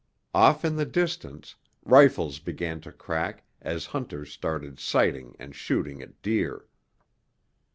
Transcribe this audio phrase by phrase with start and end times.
[0.33, 1.55] Off in the distance,
[1.85, 6.65] rifles began to crack as hunters started sighting and shooting at deer.